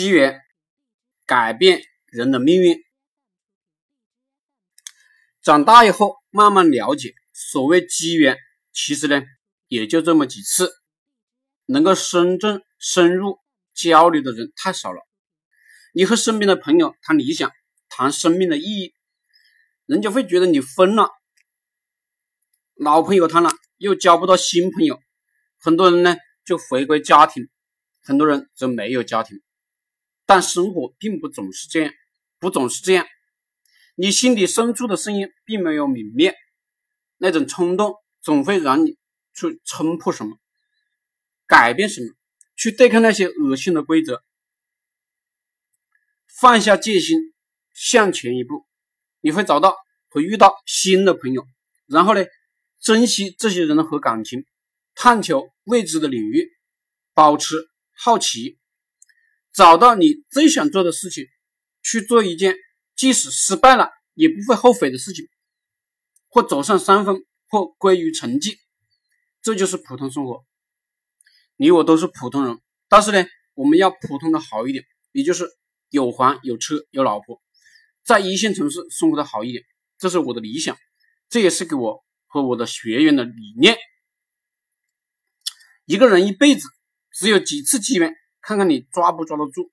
[0.00, 0.40] 机缘
[1.26, 2.82] 改变人的命运。
[5.42, 8.38] 长大以后，慢慢了解，所谓机缘，
[8.72, 9.22] 其实呢，
[9.68, 10.72] 也就这么几次。
[11.66, 13.40] 能够深正深入
[13.74, 15.06] 交流的人太少了。
[15.92, 17.52] 你和身边的朋友谈理想、
[17.90, 18.94] 谈生命的意义，
[19.84, 21.10] 人家会觉得你疯了。
[22.74, 24.98] 老朋友谈了，又交不到新朋友，
[25.58, 27.50] 很多人呢就回归家庭，
[28.02, 29.42] 很多人则没有家庭。
[30.30, 31.92] 但生活并不总是这样，
[32.38, 33.04] 不总是这样。
[33.96, 36.36] 你心底深处的声音并没有泯灭，
[37.16, 38.96] 那种冲动总会让你
[39.34, 40.38] 去冲破什么，
[41.48, 42.14] 改变什么，
[42.54, 44.22] 去对抗那些恶心的规则，
[46.38, 47.18] 放下戒心，
[47.74, 48.64] 向前一步，
[49.22, 49.74] 你会找到
[50.06, 51.44] 和遇到新的朋友，
[51.86, 52.24] 然后呢，
[52.80, 54.46] 珍惜这些人和感情，
[54.94, 56.48] 探求未知的领域，
[57.14, 58.59] 保持好奇。
[59.52, 61.26] 找到你最想做的事情，
[61.82, 62.54] 去做一件
[62.94, 65.28] 即使失败了也不会后悔的事情，
[66.28, 68.58] 或走上三分，或归于沉寂，
[69.42, 70.44] 这就是普通生活。
[71.56, 75.46] 你我都是普通人，但是呢，我们要普通的好一点，也就是
[75.88, 77.42] 有房有车有老婆，
[78.04, 79.64] 在一线城市生活的好一点，
[79.98, 80.78] 这是我的理想，
[81.28, 83.76] 这也是给我和我的学员的理念。
[85.86, 86.68] 一个人一辈子
[87.10, 88.14] 只有几次机缘。
[88.40, 89.72] 看看你抓不抓得住。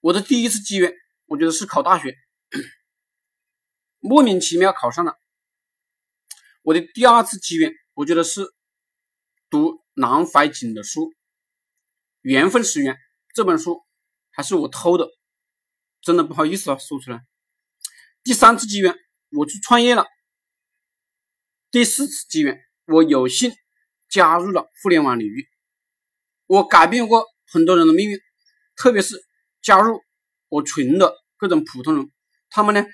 [0.00, 0.92] 我的第一次机缘，
[1.26, 2.16] 我觉得是考大学，
[4.00, 5.18] 莫名其妙考上了。
[6.62, 8.54] 我的第二次机缘，我觉得是
[9.48, 11.10] 读南怀瑾的书，
[12.20, 12.94] 《缘分使缘》
[13.34, 13.82] 这本书，
[14.30, 15.08] 还是我偷的，
[16.00, 17.24] 真的不好意思啊，说出来。
[18.22, 18.94] 第三次机缘，
[19.30, 20.06] 我去创业了。
[21.70, 23.52] 第四次机缘，我有幸
[24.08, 25.48] 加入了互联网领域，
[26.46, 27.33] 我改变过。
[27.46, 28.18] 很多人的命运，
[28.76, 29.22] 特别是
[29.62, 30.02] 加入
[30.48, 32.10] 我群的各种普通人，
[32.50, 32.84] 他们呢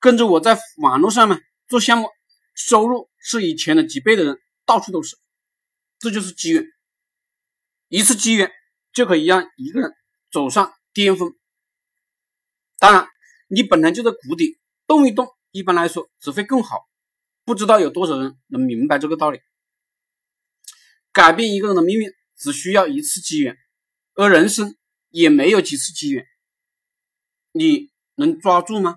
[0.00, 2.08] 跟着我在网络上面做项目，
[2.54, 5.16] 收入是以前的几倍的人到处都是，
[5.98, 6.64] 这就是机缘。
[7.88, 8.52] 一次机缘
[8.92, 9.92] 就可以让一个人
[10.30, 11.34] 走上巅峰。
[12.78, 13.08] 当然，
[13.48, 16.86] 你本来就在谷底，动一动，一般来说只会更好。
[17.44, 19.40] 不知道有多少人能明白这个道理？
[21.12, 23.56] 改变一个人的命运，只需要一次机缘。
[24.18, 24.74] 而人生
[25.10, 26.26] 也没有几次机缘，
[27.52, 28.96] 你能抓住吗？